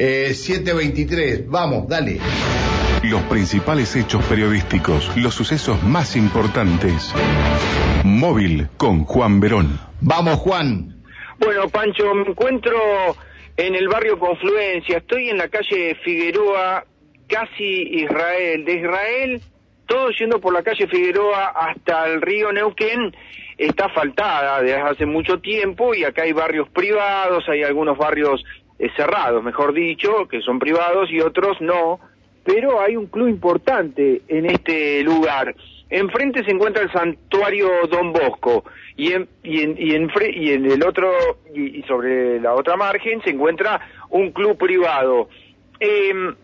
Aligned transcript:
Eh, 0.00 0.32
723, 0.32 1.48
vamos, 1.48 1.88
dale. 1.88 2.20
Los 3.02 3.20
principales 3.22 3.96
hechos 3.96 4.24
periodísticos, 4.26 5.10
los 5.16 5.34
sucesos 5.34 5.82
más 5.82 6.14
importantes. 6.14 7.12
Móvil 8.04 8.68
con 8.76 9.04
Juan 9.04 9.40
Verón. 9.40 9.80
Vamos, 10.00 10.36
Juan. 10.36 11.02
Bueno, 11.40 11.68
Pancho, 11.68 12.14
me 12.14 12.30
encuentro 12.30 12.76
en 13.56 13.74
el 13.74 13.88
barrio 13.88 14.20
Confluencia, 14.20 14.98
estoy 14.98 15.30
en 15.30 15.38
la 15.38 15.48
calle 15.48 15.96
Figueroa, 16.04 16.84
casi 17.26 17.64
Israel. 17.64 18.64
De 18.64 18.74
Israel, 18.74 19.42
todo 19.86 20.10
yendo 20.10 20.40
por 20.40 20.52
la 20.52 20.62
calle 20.62 20.86
Figueroa 20.86 21.48
hasta 21.48 22.06
el 22.06 22.22
río 22.22 22.52
Neuquén, 22.52 23.16
está 23.56 23.86
asfaltada 23.86 24.62
desde 24.62 24.80
hace 24.80 25.06
mucho 25.06 25.40
tiempo 25.40 25.92
y 25.92 26.04
acá 26.04 26.22
hay 26.22 26.32
barrios 26.32 26.68
privados, 26.68 27.48
hay 27.48 27.64
algunos 27.64 27.98
barrios 27.98 28.44
cerrados, 28.96 29.42
mejor 29.42 29.72
dicho, 29.72 30.28
que 30.28 30.40
son 30.40 30.58
privados 30.58 31.10
y 31.10 31.20
otros 31.20 31.60
no, 31.60 32.00
pero 32.44 32.80
hay 32.80 32.96
un 32.96 33.06
club 33.06 33.28
importante 33.28 34.22
en 34.28 34.46
este 34.46 35.02
lugar. 35.02 35.54
Enfrente 35.90 36.44
se 36.44 36.50
encuentra 36.50 36.82
el 36.82 36.92
santuario 36.92 37.68
Don 37.90 38.12
Bosco 38.12 38.64
y 38.96 39.12
en, 39.12 39.28
y 39.42 39.62
en, 39.62 39.76
y 39.78 39.94
en, 39.94 40.10
y 40.34 40.50
en 40.50 40.70
el 40.70 40.82
otro 40.84 41.10
y, 41.54 41.78
y 41.78 41.82
sobre 41.84 42.40
la 42.40 42.54
otra 42.54 42.76
margen 42.76 43.22
se 43.22 43.30
encuentra 43.30 43.80
un 44.10 44.30
club 44.32 44.58
privado. 44.58 45.28
Em, 45.80 46.34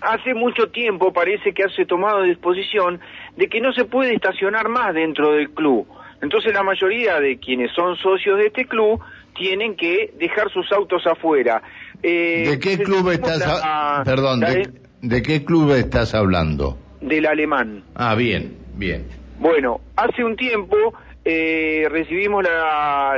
hace 0.00 0.34
mucho 0.34 0.68
tiempo 0.70 1.12
parece 1.12 1.52
que 1.52 1.64
hace 1.64 1.84
tomado 1.84 2.22
disposición 2.22 3.00
de 3.36 3.48
que 3.48 3.60
no 3.60 3.72
se 3.72 3.84
puede 3.84 4.14
estacionar 4.14 4.68
más 4.68 4.94
dentro 4.94 5.32
del 5.32 5.50
club. 5.50 5.86
Entonces 6.22 6.52
la 6.52 6.62
mayoría 6.62 7.20
de 7.20 7.38
quienes 7.38 7.72
son 7.72 7.96
socios 7.96 8.38
de 8.38 8.46
este 8.46 8.64
club 8.64 9.00
tienen 9.38 9.76
que 9.76 10.12
dejar 10.18 10.50
sus 10.52 10.70
autos 10.72 11.06
afuera. 11.06 11.62
Eh, 12.02 12.44
¿De 12.50 12.58
qué 12.58 12.78
club 12.82 13.08
estás, 13.10 13.38
la- 13.38 14.02
perdón, 14.04 14.40
la 14.40 14.50
de, 14.50 14.68
de 15.02 15.22
qué 15.22 15.44
club 15.44 15.72
estás 15.72 16.14
hablando? 16.14 16.76
del 17.00 17.26
alemán. 17.26 17.84
Ah, 17.94 18.16
bien, 18.16 18.56
bien. 18.74 19.06
Bueno, 19.38 19.80
hace 19.96 20.24
un 20.24 20.34
tiempo 20.36 20.76
eh, 21.24 21.86
recibimos 21.88 22.42
la, 22.42 23.16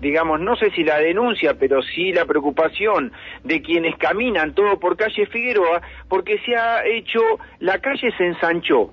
digamos, 0.00 0.40
no 0.40 0.56
sé 0.56 0.70
si 0.72 0.84
la 0.84 0.98
denuncia, 0.98 1.54
pero 1.58 1.80
sí 1.82 2.12
la 2.12 2.26
preocupación 2.26 3.12
de 3.44 3.62
quienes 3.62 3.96
caminan 3.96 4.54
todo 4.54 4.78
por 4.78 4.96
calle 4.98 5.24
Figueroa, 5.26 5.80
porque 6.08 6.38
se 6.44 6.54
ha 6.54 6.84
hecho, 6.86 7.20
la 7.60 7.78
calle 7.78 8.10
se 8.18 8.26
ensanchó. 8.26 8.92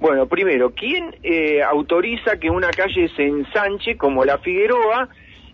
Bueno, 0.00 0.26
primero, 0.26 0.74
¿quién 0.74 1.16
eh, 1.22 1.62
autoriza 1.62 2.36
que 2.38 2.50
una 2.50 2.70
calle 2.70 3.08
se 3.16 3.24
ensanche 3.26 3.96
como 3.96 4.24
la 4.24 4.38
Figueroa 4.38 5.08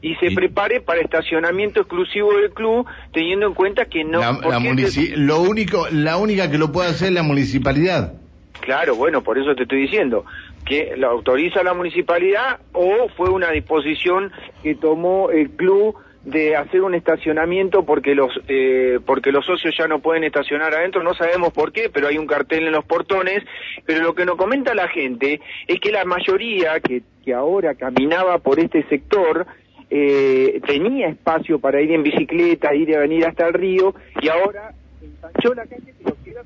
y 0.04 0.14
se 0.16 0.26
Y- 0.26 0.34
prepare 0.34 0.80
para 0.80 1.00
estacionamiento 1.00 1.80
exclusivo 1.80 2.32
del 2.36 2.50
club, 2.50 2.86
teniendo 3.12 3.46
en 3.46 3.54
cuenta 3.54 3.86
que 3.86 4.04
no... 4.04 4.20
La, 4.20 4.38
¿por 4.40 4.52
la 4.52 4.58
munici- 4.60 5.08
se- 5.10 5.16
lo 5.16 5.40
único, 5.40 5.86
la 5.90 6.16
única 6.18 6.50
que 6.50 6.58
lo 6.58 6.70
puede 6.72 6.90
hacer 6.90 7.08
es 7.08 7.14
la 7.14 7.22
municipalidad. 7.22 8.12
Claro, 8.60 8.94
bueno, 8.96 9.22
por 9.22 9.38
eso 9.38 9.54
te 9.54 9.62
estoy 9.64 9.82
diciendo 9.82 10.24
que 10.64 10.94
lo 10.96 11.08
autoriza 11.10 11.62
la 11.62 11.74
municipalidad 11.74 12.60
o 12.72 13.08
fue 13.16 13.28
una 13.30 13.50
disposición 13.50 14.30
que 14.62 14.74
tomó 14.74 15.30
el 15.30 15.50
club 15.50 15.96
de 16.24 16.56
hacer 16.56 16.80
un 16.80 16.94
estacionamiento 16.94 17.84
porque 17.84 18.14
los 18.14 18.30
eh, 18.48 18.98
porque 19.04 19.30
los 19.30 19.44
socios 19.44 19.74
ya 19.78 19.86
no 19.88 19.98
pueden 19.98 20.24
estacionar 20.24 20.72
adentro, 20.72 21.02
no 21.02 21.12
sabemos 21.14 21.52
por 21.52 21.70
qué, 21.72 21.90
pero 21.92 22.08
hay 22.08 22.16
un 22.16 22.26
cartel 22.26 22.66
en 22.66 22.72
los 22.72 22.84
portones, 22.86 23.42
pero 23.84 24.02
lo 24.02 24.14
que 24.14 24.24
nos 24.24 24.36
comenta 24.36 24.74
la 24.74 24.88
gente 24.88 25.40
es 25.66 25.80
que 25.80 25.92
la 25.92 26.06
mayoría 26.06 26.80
que, 26.80 27.02
que 27.22 27.34
ahora 27.34 27.74
caminaba 27.74 28.38
por 28.38 28.58
este 28.58 28.84
sector 28.88 29.46
eh, 29.90 30.60
tenía 30.66 31.08
espacio 31.08 31.58
para 31.58 31.80
ir 31.80 31.92
en 31.92 32.02
bicicleta, 32.02 32.74
ir 32.74 32.88
y 32.88 32.96
venir 32.96 33.26
hasta 33.26 33.46
el 33.46 33.54
río 33.54 33.94
y 34.20 34.28
ahora 34.28 34.72
ensanchó 35.02 35.54
la 35.54 35.66
calle 35.66 35.94
pero 36.02 36.16
queda 36.24 36.42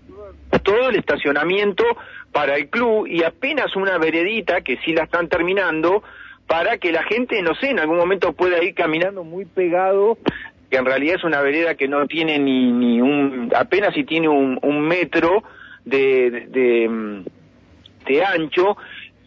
todo, 0.63 0.89
el 0.91 0.97
estacionamiento 0.97 1.85
para 2.33 2.57
el 2.57 2.69
club 2.69 3.07
y 3.07 3.23
apenas 3.23 3.75
una 3.77 3.99
veredita 3.99 4.61
que 4.61 4.77
sí 4.85 4.93
la 4.93 5.05
están 5.05 5.29
terminando 5.29 6.03
para 6.47 6.79
que 6.79 6.93
la 6.93 7.03
gente, 7.03 7.41
no 7.43 7.55
sé, 7.55 7.71
en 7.71 7.79
algún 7.79 7.97
momento 7.99 8.33
pueda 8.33 8.63
ir 8.63 8.75
caminando 8.75 9.23
muy 9.23 9.45
pegado, 9.45 10.19
que 10.71 10.77
en 10.77 10.85
realidad 10.85 11.17
es 11.17 11.25
una 11.25 11.41
vereda 11.41 11.75
que 11.75 11.89
no 11.89 12.07
tiene 12.07 12.39
ni, 12.39 12.73
ni 12.73 13.01
un, 13.01 13.53
apenas 13.55 13.95
si 13.95 14.05
tiene 14.05 14.29
un, 14.29 14.59
un 14.63 14.81
metro 14.81 15.43
de, 15.85 16.47
de, 16.49 16.89
mm, 16.89 17.25
de 18.07 18.25
ancho, 18.25 18.77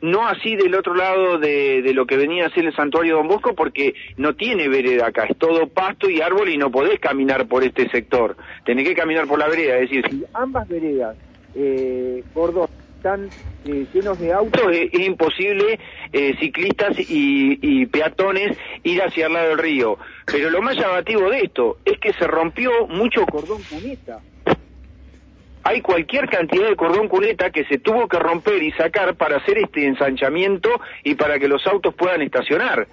no 0.02 0.28
así 0.28 0.56
del 0.56 0.76
otro 0.76 0.96
lado 0.96 1.38
de, 1.38 1.82
de 1.82 1.94
lo 1.94 2.06
que 2.06 2.18
venía 2.18 2.48
a 2.48 2.50
ser 2.50 2.66
el 2.66 2.76
santuario 2.76 3.18
Don 3.18 3.28
Bosco, 3.28 3.56
porque 3.56 3.94
no 4.18 4.36
tiene 4.36 4.68
vereda 4.68 5.08
acá, 5.08 5.26
es 5.30 5.38
todo 5.38 5.68
pasto 5.68 6.10
y 6.10 6.22
árbol 6.22 6.50
y 6.50 6.58
no 6.58 6.72
podés 6.72 7.00
caminar 7.00 7.48
por 7.48 7.64
este 7.64 7.90
sector, 7.90 8.36
tenés 8.66 8.88
que 8.88 8.96
caminar 8.96 9.28
por 9.28 9.40
la 9.40 9.48
vereda, 9.48 9.76
es 9.76 9.90
decir, 9.90 10.04
si 10.10 10.24
ambas 10.34 10.68
veredas, 10.68 11.16
eh, 11.56 12.24
gordos, 12.34 12.70
están 12.98 13.30
eh, 13.66 13.88
llenos 13.92 14.20
de 14.20 14.32
autos, 14.32 14.62
es, 14.72 14.94
es 14.94 15.00
imposible 15.00 15.80
eh, 16.14 16.36
ciclistas 16.40 17.00
y, 17.00 17.58
y 17.60 17.88
peatones 17.88 18.56
ir 18.84 19.02
hacia 19.02 19.26
el 19.26 19.34
lado 19.34 19.50
del 19.50 19.58
río. 19.58 19.98
Pero 20.28 20.52
lo 20.52 20.62
más 20.62 20.78
llamativo 20.78 21.28
de 21.32 21.40
esto 21.40 21.78
es 21.84 21.98
que 21.98 22.14
se 22.14 22.28
rompió 22.28 22.86
mucho 22.88 23.26
cordón 23.26 23.64
cuneta 23.64 24.20
hay 25.64 25.82
cualquier 25.82 26.28
cantidad 26.30 26.68
de 26.70 26.76
cordón 26.76 27.08
cuneta 27.08 27.50
que 27.52 27.66
se 27.66 27.78
tuvo 27.78 28.08
que 28.08 28.18
romper 28.20 28.62
y 28.64 28.72
sacar 28.72 29.16
para 29.16 29.38
hacer 29.38 29.58
este 29.60 29.86
ensanchamiento 29.86 30.70
y 31.04 31.16
para 31.16 31.38
que 31.40 31.48
los 31.48 31.66
autos 31.68 31.94
puedan 31.96 32.22
estacionar. 32.22 32.88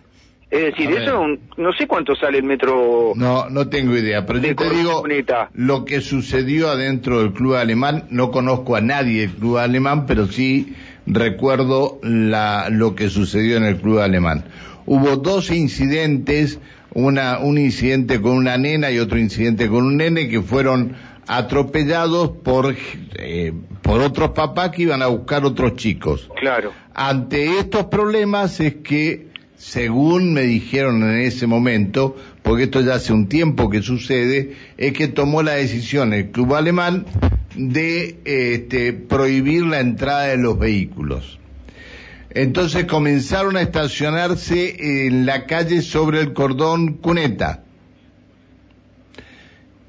Es 0.51 0.63
decir, 0.75 0.91
eso 0.93 1.03
es 1.03 1.13
un- 1.13 1.41
no 1.59 1.75
sé 1.75 1.87
cuánto 1.87 2.15
sale 2.17 2.39
el 2.39 2.45
metro. 2.45 3.13
No, 3.17 3.51
no 3.51 3.69
tengo 3.69 3.95
idea, 3.97 4.25
pero 4.25 4.39
yo 4.39 4.57
te 4.57 4.71
digo 4.71 5.03
cuneta. 5.03 5.51
lo 5.53 5.85
que 5.85 6.01
sucedió 6.01 6.71
adentro 6.71 7.19
del 7.21 7.33
club 7.35 7.55
alemán. 7.57 8.05
No 8.09 8.31
conozco 8.31 8.75
a 8.75 8.81
nadie 8.81 9.21
del 9.23 9.31
club 9.33 9.59
alemán, 9.59 10.07
pero 10.07 10.27
sí 10.27 10.75
recuerdo 11.07 11.99
la, 12.03 12.69
lo 12.71 12.95
que 12.95 13.11
sucedió 13.11 13.57
en 13.59 13.65
el 13.65 13.77
club 13.77 13.99
alemán. 13.99 14.45
Hubo 14.87 15.17
dos 15.17 15.51
incidentes, 15.51 16.59
una, 16.95 17.39
un 17.41 17.59
incidente 17.59 18.21
con 18.23 18.33
una 18.33 18.57
nena 18.57 18.91
y 18.91 18.99
otro 18.99 19.19
incidente 19.19 19.69
con 19.69 19.85
un 19.85 19.97
nene 19.99 20.29
que 20.29 20.41
fueron 20.41 20.97
atropellados 21.29 22.31
por, 22.43 22.75
eh, 23.17 23.53
por 23.83 24.01
otros 24.01 24.31
papás 24.31 24.71
que 24.71 24.83
iban 24.83 25.03
a 25.03 25.07
buscar 25.07 25.45
otros 25.45 25.77
chicos. 25.77 26.29
Claro. 26.41 26.73
Ante 26.95 27.59
estos 27.59 27.85
problemas 27.85 28.59
es 28.61 28.77
que, 28.77 29.29
según 29.57 30.33
me 30.33 30.43
dijeron 30.43 31.03
en 31.03 31.21
ese 31.21 31.47
momento, 31.47 32.17
porque 32.43 32.65
esto 32.65 32.81
ya 32.81 32.95
hace 32.95 33.13
un 33.13 33.29
tiempo 33.29 33.69
que 33.69 33.83
sucede, 33.83 34.57
es 34.79 34.95
que 34.95 35.09
tomó 35.09 35.43
la 35.43 35.53
decisión 35.53 36.15
el 36.15 36.31
club 36.31 36.55
alemán 36.55 37.05
de 37.55 38.19
este, 38.25 38.95
prohibir 38.95 39.67
la 39.67 39.81
entrada 39.81 40.25
de 40.25 40.39
los 40.39 40.59
vehículos. 40.59 41.39
Entonces 42.31 42.87
comenzaron 42.87 43.57
a 43.57 43.63
estacionarse 43.63 45.07
en 45.07 45.27
la 45.27 45.45
calle 45.45 45.83
sobre 45.83 46.21
el 46.21 46.33
cordón 46.33 46.95
cuneta. 46.95 47.65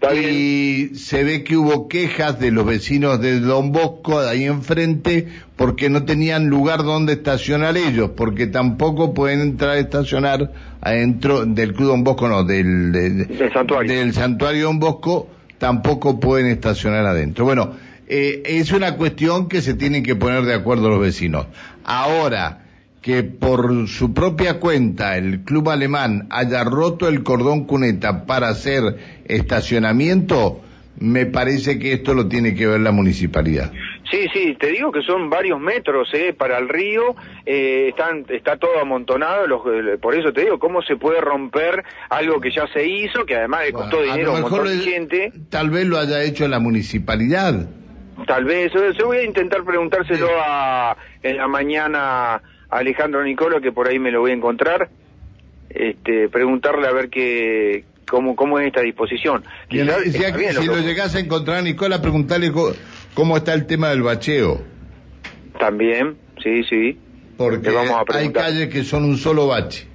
Está 0.02 0.14
bien. 0.14 0.30
Y 0.34 0.96
se 0.96 1.26
ve 1.26 1.44
que 1.44 1.58
hubo 1.58 1.90
quejas 1.90 2.40
de 2.40 2.52
los 2.52 2.66
vecinos 2.66 3.20
de 3.20 3.42
Don 3.42 3.74
Bosco, 3.74 4.22
de 4.22 4.30
ahí 4.30 4.46
enfrente, 4.46 5.28
porque 5.58 5.90
no 5.90 6.06
tenían 6.06 6.48
lugar 6.48 6.84
donde 6.84 7.14
estacionar 7.14 7.76
ellos, 7.76 8.12
porque 8.16 8.48
tampoco 8.48 9.14
pueden 9.14 9.42
entrar 9.42 9.72
a 9.72 9.80
estacionar 9.80 10.54
adentro 10.80 11.46
del 11.46 11.74
Club 11.74 11.90
Don 11.90 12.04
Bosco, 12.06 12.30
no, 12.30 12.46
del, 12.46 12.94
del, 12.94 13.28
Del 13.28 13.52
santuario. 13.52 13.94
del 13.94 14.14
santuario 14.14 14.68
Don 14.68 14.80
Bosco, 14.80 15.28
tampoco 15.58 16.18
pueden 16.18 16.48
estacionar 16.48 17.06
adentro. 17.06 17.44
Bueno, 17.44 17.74
eh, 18.08 18.42
es 18.46 18.72
una 18.72 18.96
cuestión 18.96 19.50
que 19.50 19.62
se 19.62 19.74
tienen 19.74 20.04
que 20.04 20.16
poner 20.16 20.44
de 20.44 20.54
acuerdo 20.54 20.88
los 20.90 21.02
vecinos. 21.02 21.48
Ahora, 21.84 22.69
que 23.02 23.24
por 23.24 23.88
su 23.88 24.14
propia 24.14 24.60
cuenta 24.60 25.18
el 25.18 25.42
club 25.46 25.70
alemán 25.70 26.28
haya 26.30 26.64
roto 26.64 27.08
el 27.08 27.24
cordón 27.24 27.66
cuneta 27.66 28.26
para 28.26 28.50
hacer 28.50 28.84
estacionamiento, 29.26 30.62
me 31.00 31.26
parece 31.26 31.80
que 31.80 31.94
esto 31.94 32.14
lo 32.14 32.28
tiene 32.28 32.56
que 32.56 32.68
ver 32.68 32.82
la 32.82 32.92
municipalidad. 32.92 33.72
Sí, 34.12 34.26
sí, 34.34 34.58
te 34.60 34.68
digo 34.72 34.92
que 34.92 35.02
son 35.04 35.30
varios 35.30 35.60
metros 35.62 36.10
eh, 36.14 36.34
para 36.34 36.58
el 36.58 36.68
río, 36.68 37.16
eh, 37.46 37.90
están, 37.90 38.26
está 38.30 38.58
todo 38.58 38.80
amontonado, 38.82 39.46
los, 39.48 39.62
eh, 39.68 39.98
por 40.02 40.16
eso 40.16 40.34
te 40.34 40.42
digo, 40.42 40.58
¿cómo 40.60 40.82
se 40.82 40.96
puede 40.98 41.22
romper 41.22 41.84
algo 42.10 42.42
que 42.42 42.50
ya 42.52 42.68
se 42.74 42.86
hizo, 42.88 43.26
que 43.26 43.36
además 43.36 43.62
le 43.68 43.72
costó 43.74 43.98
Bueno, 43.98 44.12
dinero 44.14 44.32
a 44.32 44.36
un 44.36 44.42
montón 44.42 44.66
de 44.66 44.74
el- 44.74 44.82
gente? 44.82 45.32
tal 45.50 45.70
vez 45.70 45.86
lo 45.86 46.00
haya 46.00 46.24
hecho 46.24 46.48
la 46.48 46.60
municipalidad. 46.60 47.70
Tal 48.28 48.44
vez, 48.46 48.72
yo, 48.74 48.92
yo 48.92 49.06
voy 49.06 49.18
a 49.18 49.24
intentar 49.24 49.64
preguntárselo 49.64 50.28
a, 50.44 50.98
en 51.24 51.38
la 51.38 51.48
mañana 51.48 52.42
Alejandro 52.70 53.24
Nicolo, 53.24 53.62
que 53.62 53.72
por 53.72 53.88
ahí 53.88 54.00
me 54.00 54.12
lo 54.12 54.22
voy 54.22 54.32
a 54.32 54.36
encontrar, 54.36 54.90
este, 55.70 56.30
preguntarle 56.30 56.88
a 56.88 56.92
ver 56.92 57.10
qué, 57.10 57.86
cómo, 58.10 58.36
cómo 58.36 58.60
es 58.60 58.68
esta 58.68 58.82
disposición. 58.82 59.44
Y 59.70 59.80
si, 59.80 59.84
lo 59.84 59.96
lo 60.00 60.80
llegás 60.80 61.16
a 61.16 61.20
encontrar, 61.20 61.64
Nicola, 61.64 62.02
preguntarle 62.02 62.52
cómo 63.14 63.38
está 63.38 63.54
el 63.54 63.66
tema 63.66 63.90
del 63.90 64.02
bacheo. 64.02 64.62
También, 65.60 66.18
sí, 66.44 66.64
sí. 66.64 66.98
Porque 67.38 67.70
vamos 67.70 67.92
a 67.92 68.18
hay 68.18 68.32
calles 68.32 68.70
que 68.70 68.84
son 68.84 69.06
un 69.06 69.18
solo 69.18 69.48
bache. 69.48 69.88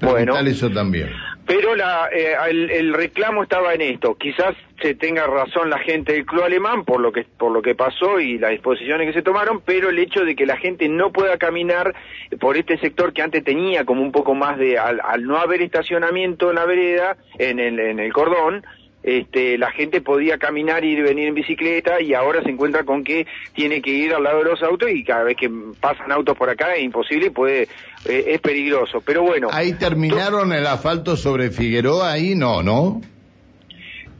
Bueno. 0.00 0.38
Eso 0.38 0.70
también. 0.70 1.10
Pero 1.46 1.76
la, 1.76 2.08
eh, 2.12 2.34
el, 2.50 2.70
el, 2.70 2.92
reclamo 2.92 3.44
estaba 3.44 3.72
en 3.72 3.80
esto. 3.80 4.16
Quizás 4.16 4.54
se 4.82 4.94
tenga 4.94 5.26
razón 5.26 5.70
la 5.70 5.78
gente 5.78 6.12
del 6.12 6.26
club 6.26 6.42
alemán 6.42 6.84
por 6.84 7.00
lo 7.00 7.12
que 7.12 7.24
por 7.24 7.52
lo 7.52 7.62
que 7.62 7.74
pasó 7.74 8.18
y 8.18 8.38
las 8.38 8.50
disposiciones 8.50 9.06
que 9.06 9.12
se 9.12 9.22
tomaron, 9.22 9.60
pero 9.60 9.88
el 9.88 9.98
hecho 9.98 10.24
de 10.24 10.34
que 10.34 10.44
la 10.44 10.56
gente 10.56 10.88
no 10.88 11.12
pueda 11.12 11.38
caminar 11.38 11.94
por 12.40 12.56
este 12.56 12.78
sector 12.78 13.12
que 13.12 13.22
antes 13.22 13.44
tenía 13.44 13.84
como 13.84 14.02
un 14.02 14.12
poco 14.12 14.34
más 14.34 14.58
de 14.58 14.78
al, 14.78 15.00
al 15.02 15.24
no 15.24 15.36
haber 15.36 15.62
estacionamiento 15.62 16.50
en 16.50 16.56
la 16.56 16.64
vereda, 16.64 17.16
en 17.38 17.60
el, 17.60 17.78
en 17.78 18.00
el 18.00 18.12
cordón, 18.12 18.64
este, 19.06 19.56
la 19.56 19.70
gente 19.70 20.00
podía 20.00 20.36
caminar 20.36 20.84
y 20.84 21.00
venir 21.00 21.28
en 21.28 21.34
bicicleta 21.34 22.02
y 22.02 22.12
ahora 22.12 22.42
se 22.42 22.50
encuentra 22.50 22.82
con 22.82 23.04
que 23.04 23.24
tiene 23.54 23.80
que 23.80 23.92
ir 23.92 24.12
al 24.12 24.24
lado 24.24 24.38
de 24.38 24.50
los 24.50 24.62
autos 24.64 24.90
y 24.90 25.04
cada 25.04 25.22
vez 25.22 25.36
que 25.36 25.48
pasan 25.80 26.10
autos 26.10 26.36
por 26.36 26.50
acá 26.50 26.74
es 26.74 26.82
imposible 26.82 27.26
y 27.26 27.30
puede, 27.30 27.62
eh, 28.04 28.24
es 28.26 28.40
peligroso. 28.40 29.00
Pero 29.06 29.22
bueno. 29.22 29.48
Ahí 29.52 29.74
terminaron 29.74 30.52
el 30.52 30.66
asfalto 30.66 31.16
sobre 31.16 31.50
Figueroa, 31.50 32.10
ahí 32.10 32.34
no, 32.34 32.64
¿no? 32.64 33.00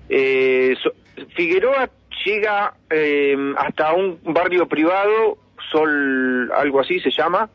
Eh, 0.09 0.77
Figueroa 1.35 1.91
llega 2.25 2.75
eh, 2.89 3.35
hasta 3.59 3.93
un 3.93 4.21
barrio 4.23 4.69
privado, 4.69 5.37
Sol, 5.73 6.53
algo 6.53 6.79
así 6.79 7.01
se 7.01 7.11
llama, 7.11 7.51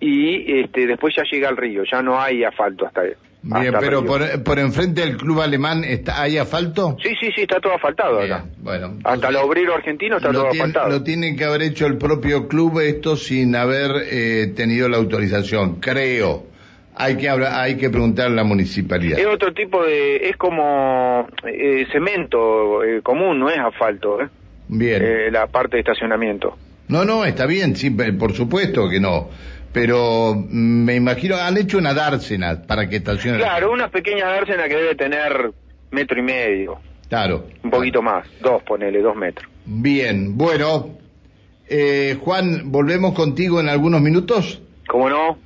y 0.00 0.62
este, 0.62 0.88
después 0.88 1.14
ya 1.14 1.22
llega 1.30 1.48
al 1.48 1.56
río, 1.56 1.84
ya 1.88 2.02
no 2.02 2.20
hay 2.20 2.42
asfalto 2.42 2.86
hasta 2.86 3.02
ahí. 3.02 3.12
Bien, 3.42 3.74
pero 3.80 4.04
por, 4.04 4.58
enfrente 4.58 5.00
del 5.00 5.16
club 5.16 5.40
alemán 5.40 5.82
está, 5.82 6.22
¿hay 6.22 6.38
asfalto? 6.38 6.96
Sí, 7.02 7.10
sí, 7.20 7.28
sí, 7.34 7.42
está 7.42 7.58
todo 7.58 7.74
asfaltado 7.74 8.20
acá. 8.20 8.44
Bueno, 8.58 8.98
Hasta 9.02 9.28
el 9.28 9.36
obrero 9.36 9.74
argentino 9.74 10.18
está 10.18 10.30
todo 10.30 10.48
asfaltado. 10.48 10.88
Lo 10.88 11.02
tiene 11.02 11.34
que 11.34 11.44
haber 11.44 11.62
hecho 11.62 11.86
el 11.86 11.98
propio 11.98 12.46
club 12.46 12.78
esto 12.78 13.16
sin 13.16 13.56
haber 13.56 13.90
eh, 14.10 14.52
tenido 14.54 14.88
la 14.88 14.98
autorización, 14.98 15.80
creo. 15.80 16.44
Hay 16.94 17.16
que 17.16 17.28
hablar, 17.28 17.54
hay 17.54 17.76
que 17.76 17.90
preguntar 17.90 18.26
a 18.26 18.30
la 18.30 18.44
municipalidad. 18.44 19.18
Es 19.18 19.26
otro 19.26 19.52
tipo 19.52 19.82
de, 19.82 20.28
es 20.28 20.36
como 20.36 21.26
eh, 21.44 21.86
cemento 21.90 22.84
eh, 22.84 23.02
común, 23.02 23.40
no 23.40 23.50
es 23.50 23.58
asfalto. 23.58 24.22
¿eh? 24.22 24.28
Bien. 24.68 25.32
la 25.32 25.48
parte 25.48 25.76
de 25.76 25.80
estacionamiento. 25.80 26.56
No, 26.86 27.04
no, 27.04 27.24
está 27.24 27.46
bien, 27.46 27.74
sí, 27.74 27.90
por 27.90 28.34
supuesto 28.34 28.88
que 28.88 29.00
no 29.00 29.30
pero 29.72 30.34
me 30.36 30.94
imagino, 30.94 31.36
han 31.36 31.56
hecho 31.56 31.78
una 31.78 31.94
dársena 31.94 32.62
para 32.66 32.88
que 32.88 32.96
estacione. 32.96 33.38
Claro, 33.38 33.72
una 33.72 33.88
pequeña 33.88 34.26
dársena 34.26 34.68
que 34.68 34.76
debe 34.76 34.94
tener 34.94 35.52
metro 35.90 36.18
y 36.18 36.22
medio. 36.22 36.78
Claro. 37.08 37.46
Un 37.62 37.70
poquito 37.70 38.02
más, 38.02 38.26
dos, 38.40 38.62
ponele, 38.62 39.00
dos 39.00 39.16
metros. 39.16 39.50
Bien, 39.64 40.36
bueno, 40.36 40.98
eh, 41.68 42.18
Juan, 42.20 42.70
¿volvemos 42.70 43.14
contigo 43.14 43.60
en 43.60 43.68
algunos 43.68 44.00
minutos? 44.00 44.60
¿Cómo 44.88 45.08
no? 45.08 45.38